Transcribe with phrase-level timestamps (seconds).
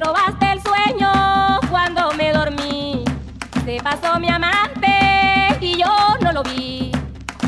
[0.00, 3.04] robaste el sueño cuando me dormí.
[3.64, 4.88] Se pasó mi amante
[5.60, 6.90] y yo no lo vi.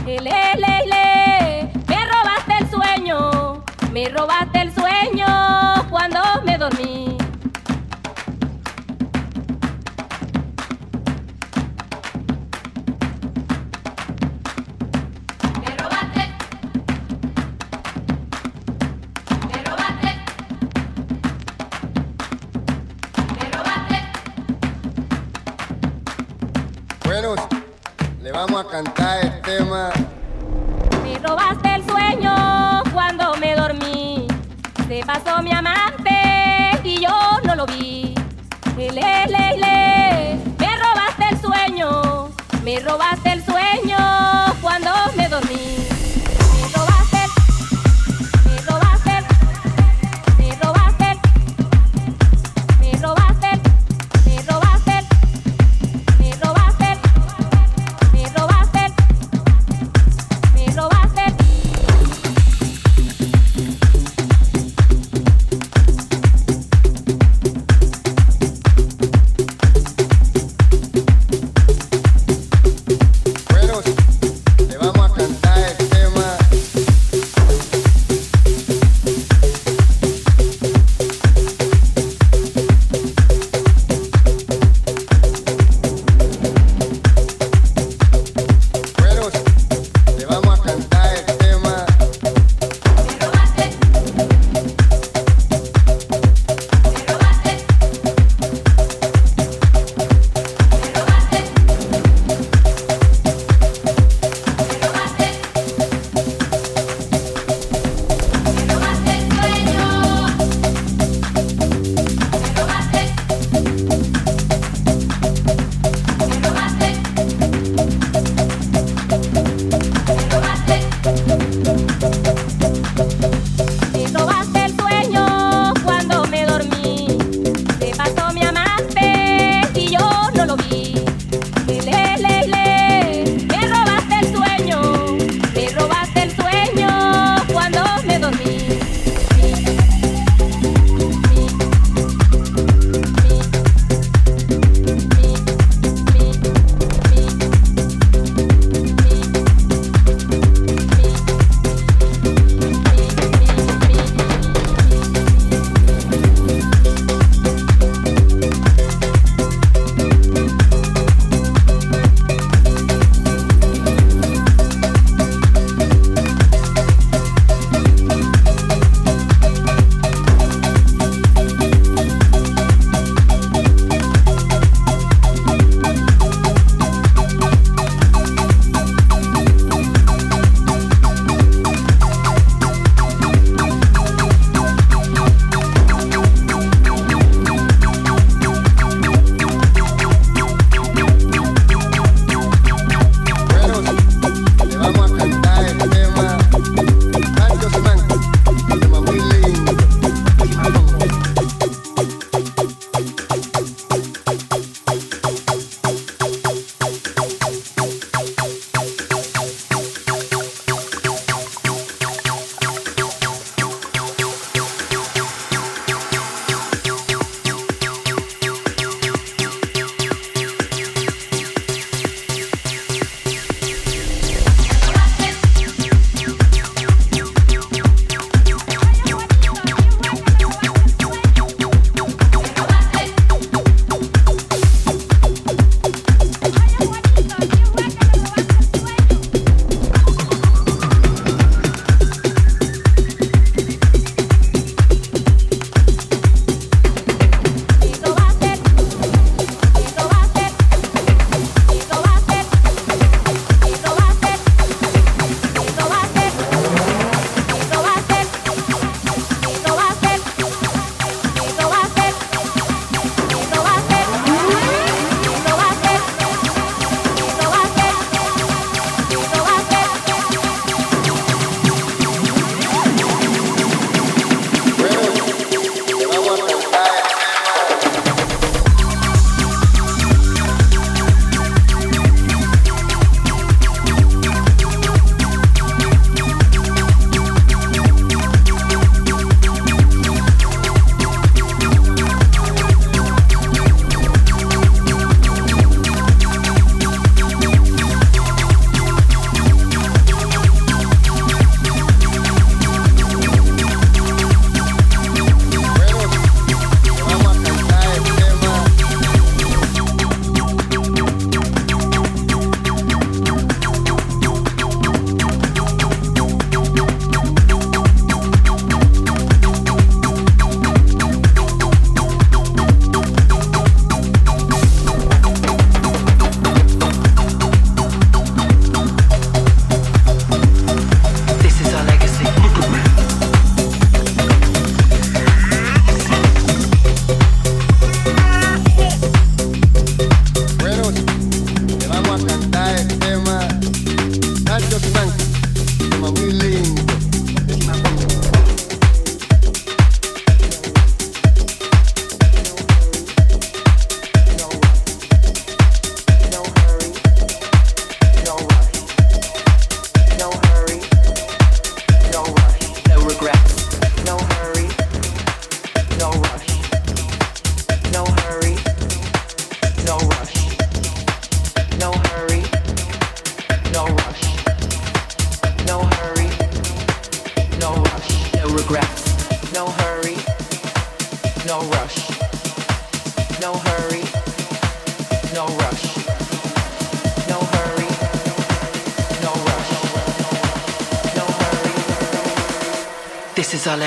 [0.04, 5.26] Le, le, le, me robaste el sueño, me robaste el sueño
[5.90, 7.01] cuando me dormí.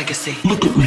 [0.05, 0.37] Legacy.
[0.43, 0.84] Look at me.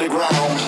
[0.00, 0.67] Underground.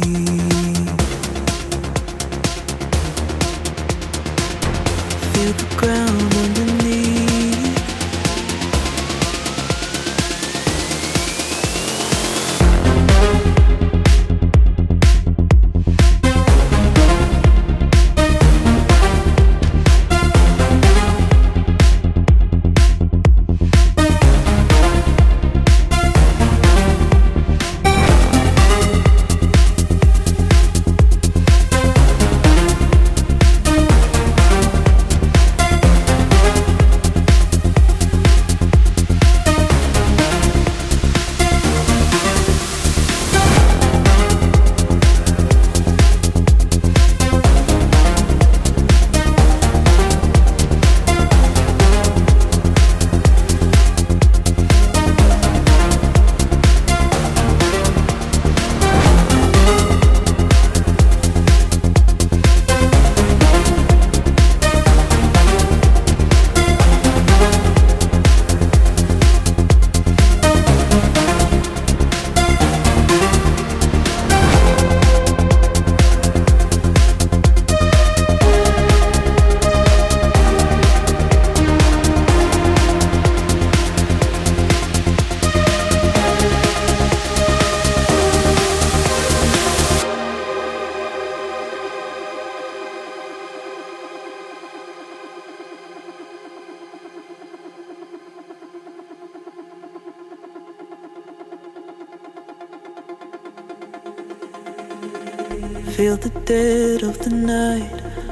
[107.11, 107.91] of the night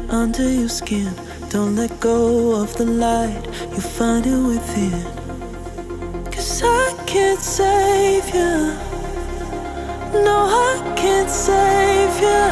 [0.09, 1.11] under your skin.
[1.49, 5.03] Don't let go of the light, you find it within.
[6.33, 8.55] Cause I can't save you.
[10.27, 10.37] No,
[10.71, 12.45] I can't save you.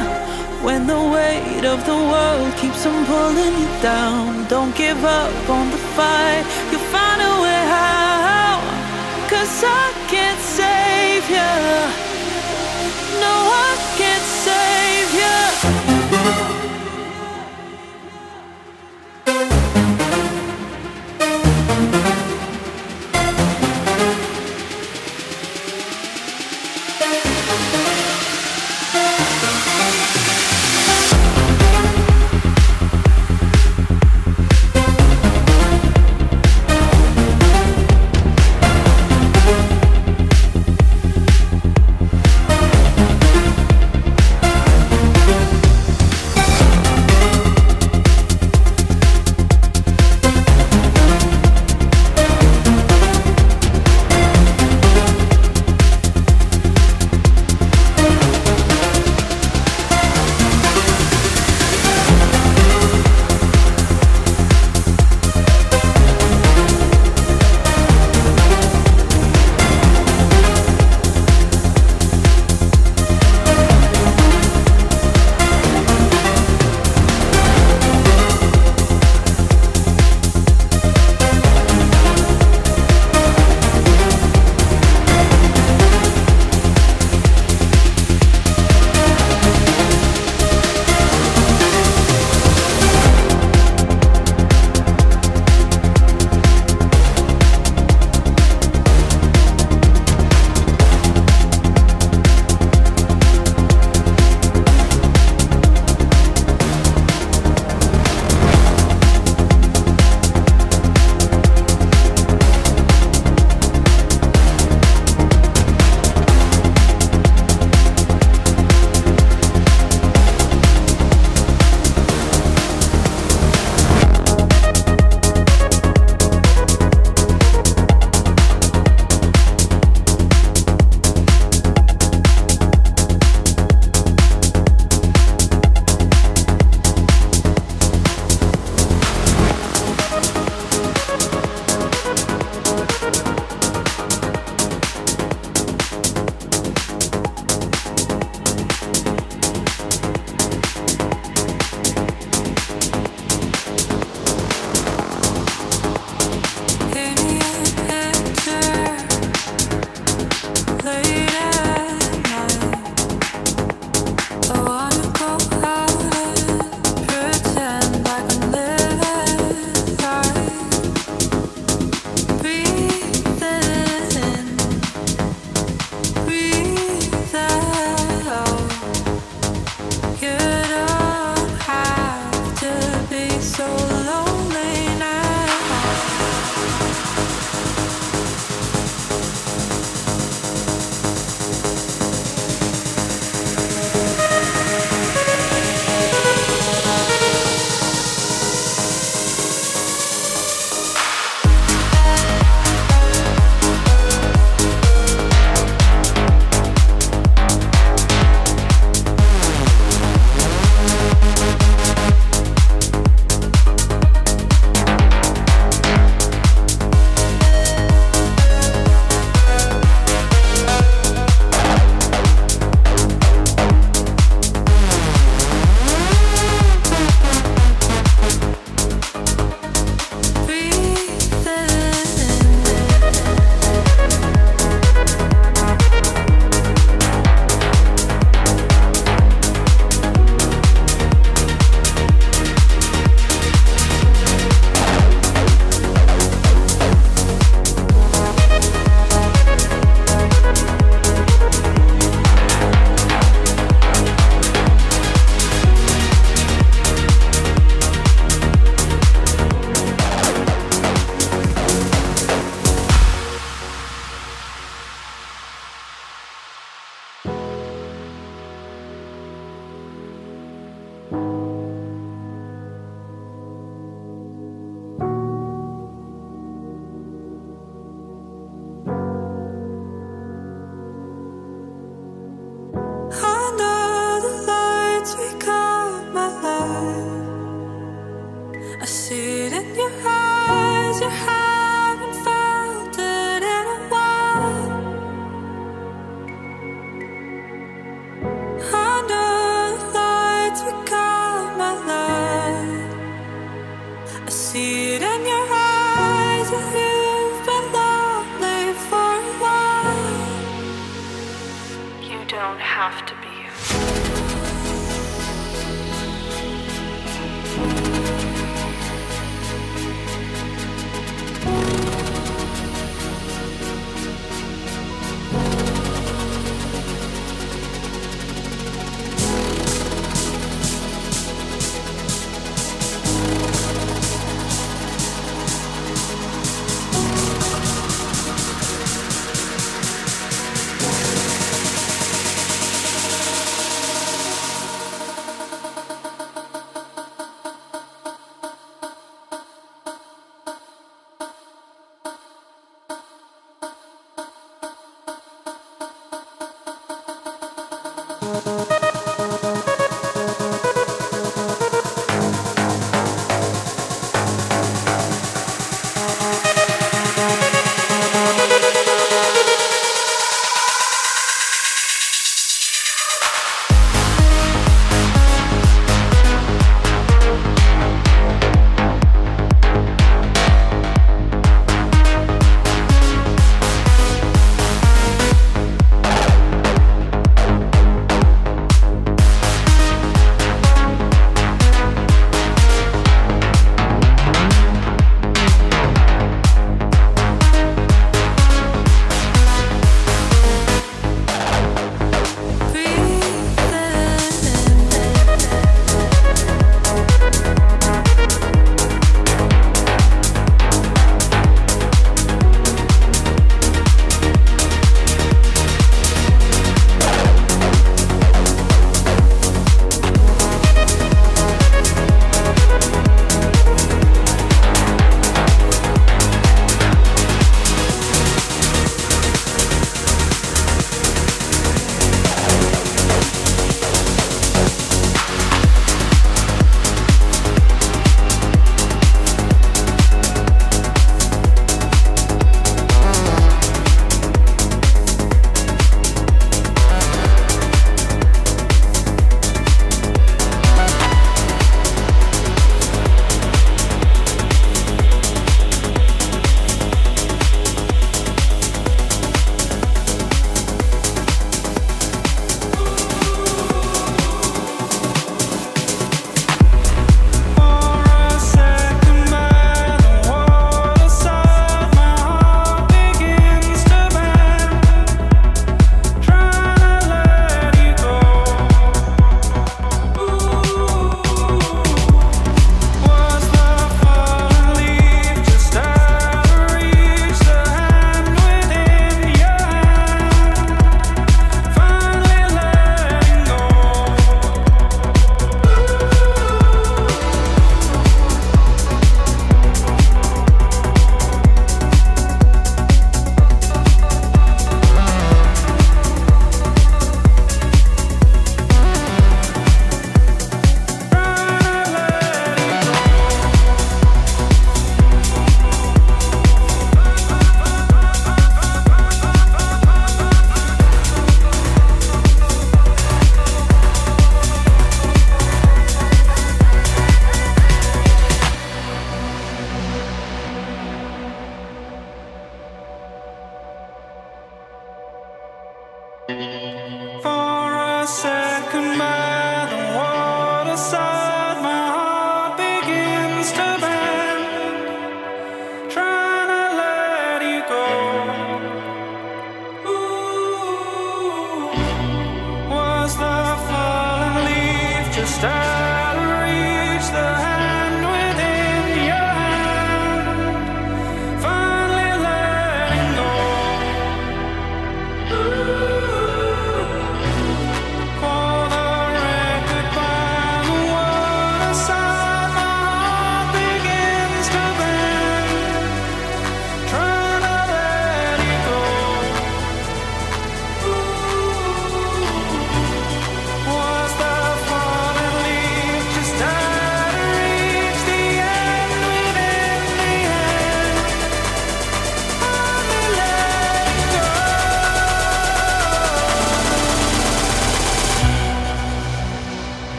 [0.67, 5.65] When the weight of the world keeps on pulling you down, don't give up on
[5.75, 8.63] the fight, you find a way out.
[9.31, 11.51] Cause I can't save you.
[13.23, 13.33] No,
[13.67, 15.76] I can't save
[16.11, 16.46] you.